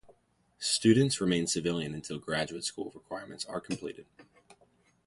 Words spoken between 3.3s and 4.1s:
are completed.